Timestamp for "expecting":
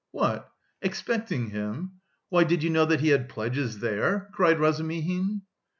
0.81-1.51